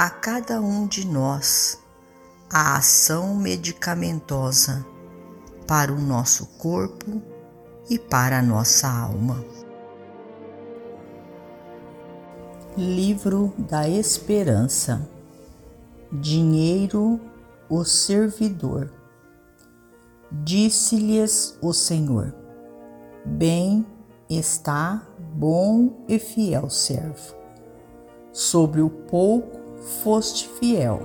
[0.00, 1.78] a cada um de nós
[2.48, 4.82] a ação medicamentosa
[5.66, 7.20] para o nosso corpo
[7.90, 9.44] e para a nossa alma.
[12.78, 15.06] Livro da Esperança
[16.10, 17.20] Dinheiro,
[17.68, 18.90] o servidor.
[20.32, 22.34] Disse-lhes o Senhor:
[23.22, 23.84] Bem
[24.30, 27.34] está, bom e fiel servo.
[28.32, 31.00] Sobre o pouco foste fiel,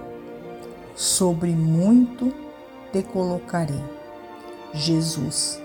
[0.95, 2.34] sobre muito
[2.92, 3.84] te colocarei.
[4.73, 5.62] Jesus.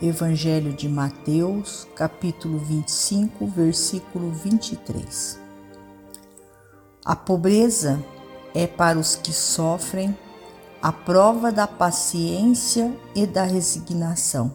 [0.00, 5.40] Evangelho de Mateus, capítulo 25, versículo 23.
[7.04, 8.02] A pobreza
[8.54, 10.16] é para os que sofrem
[10.80, 14.54] a prova da paciência e da resignação.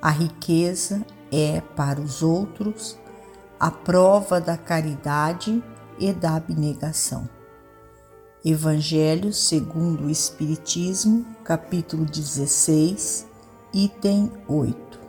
[0.00, 2.98] A riqueza é para os outros
[3.58, 5.62] a prova da caridade
[5.98, 7.28] e da abnegação.
[8.44, 13.26] Evangelho segundo o Espiritismo, capítulo 16,
[13.72, 15.00] item 8.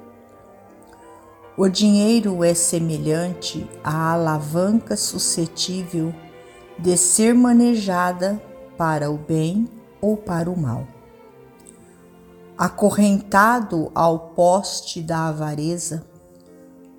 [1.58, 6.14] O dinheiro é semelhante à alavanca suscetível
[6.78, 8.42] de ser manejada
[8.78, 9.70] para o bem
[10.02, 10.86] ou para o mal.
[12.58, 16.06] Acorrentado ao poste da avareza,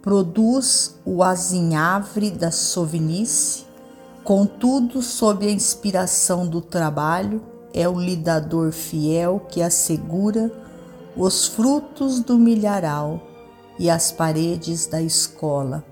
[0.00, 3.66] produz o azinhavre da sovinice
[4.26, 7.41] Contudo, sob a inspiração do trabalho,
[7.72, 10.50] é o lidador fiel que assegura
[11.16, 13.22] os frutos do milharal
[13.78, 15.84] e as paredes da escola,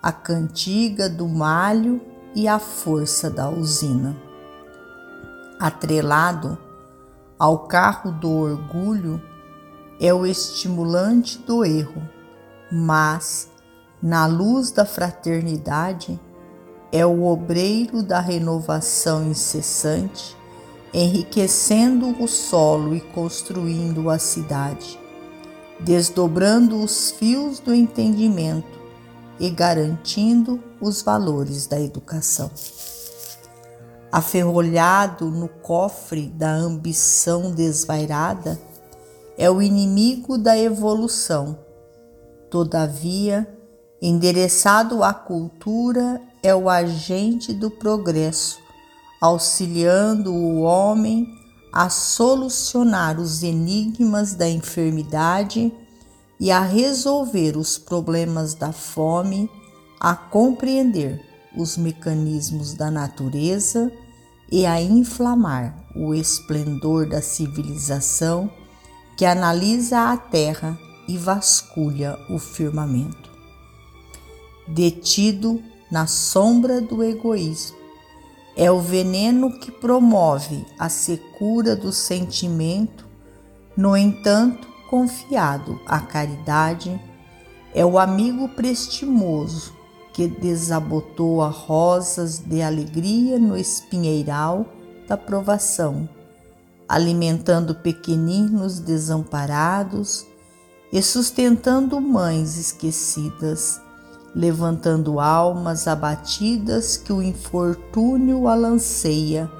[0.00, 2.00] a cantiga do malho
[2.32, 4.16] e a força da usina.
[5.58, 6.56] Atrelado
[7.36, 9.20] ao carro do orgulho
[10.00, 12.08] é o estimulante do erro,
[12.70, 13.50] mas,
[14.00, 16.20] na luz da fraternidade,
[16.90, 20.36] é o obreiro da renovação incessante,
[20.92, 24.98] enriquecendo o solo e construindo a cidade,
[25.78, 28.78] desdobrando os fios do entendimento
[29.38, 32.50] e garantindo os valores da educação.
[34.10, 38.58] Aferrolhado no cofre da ambição desvairada,
[39.36, 41.58] é o inimigo da evolução.
[42.50, 43.46] Todavia,
[44.00, 48.58] endereçado à cultura é o agente do progresso,
[49.20, 51.26] auxiliando o homem
[51.72, 55.72] a solucionar os enigmas da enfermidade
[56.40, 59.50] e a resolver os problemas da fome,
[60.00, 61.20] a compreender
[61.56, 63.92] os mecanismos da natureza
[64.50, 68.50] e a inflamar o esplendor da civilização
[69.16, 70.78] que analisa a terra
[71.08, 73.30] e vasculha o firmamento.
[74.66, 77.76] Detido na sombra do egoísmo.
[78.56, 83.06] É o veneno que promove a secura do sentimento,
[83.76, 87.00] no entanto, confiado à caridade,
[87.74, 89.72] é o amigo prestimoso
[90.12, 94.66] que desabotoa rosas de alegria no espinheiral
[95.06, 96.08] da provação,
[96.88, 100.26] alimentando pequeninos desamparados
[100.92, 103.80] e sustentando mães esquecidas
[104.34, 109.50] levantando almas abatidas que o infortúnio alanceia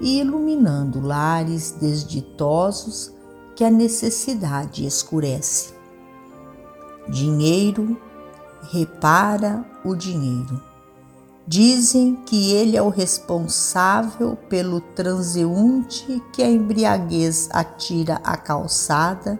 [0.00, 3.12] e iluminando lares desditosos
[3.56, 5.72] que a necessidade escurece.
[7.08, 7.96] Dinheiro
[8.70, 10.60] repara o dinheiro.
[11.46, 19.38] Dizem que ele é o responsável pelo transeunte que a embriaguez atira à calçada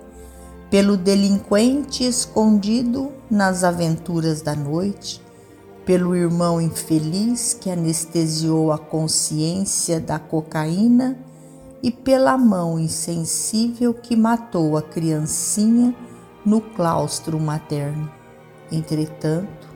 [0.75, 5.23] pelo delinquente escondido nas aventuras da noite,
[5.87, 11.17] pelo irmão infeliz que anestesiou a consciência da cocaína
[11.81, 15.95] e pela mão insensível que matou a criancinha
[16.45, 18.11] no claustro materno.
[18.73, 19.69] Entretanto,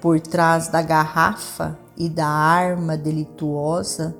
[0.00, 4.16] por trás da garrafa e da arma delituosa,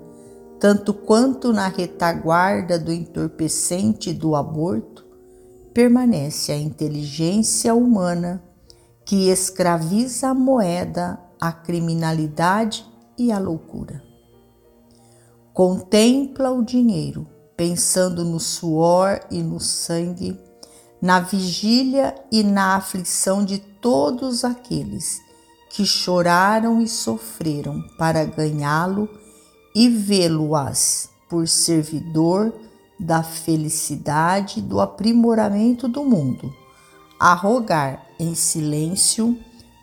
[0.60, 5.05] tanto quanto na retaguarda do entorpecente do aborto,
[5.76, 8.42] permanece a inteligência humana
[9.04, 12.82] que escraviza a moeda, a criminalidade
[13.18, 14.02] e a loucura.
[15.52, 20.40] Contempla o dinheiro, pensando no suor e no sangue,
[20.98, 25.20] na vigília e na aflição de todos aqueles
[25.68, 29.10] que choraram e sofreram para ganhá-lo
[29.74, 32.65] e vê-lo-as por servidor
[32.98, 36.52] da felicidade do aprimoramento do mundo
[37.18, 39.38] a rogar em silêncio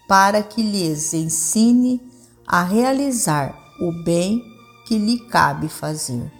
[0.08, 2.02] para que lhes ensine
[2.46, 4.44] a realizar o bem
[4.86, 6.32] que lhe cabe fazer.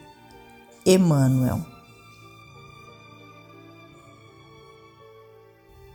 [0.86, 1.66] Emmanuel.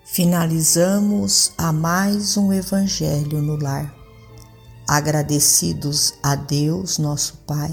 [0.04, 3.94] Finalizamos a mais um Evangelho no Lar.
[4.88, 7.72] Agradecidos a Deus, nosso Pai,